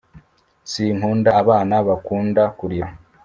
[0.71, 2.87] sinkunda abana bakunda kurira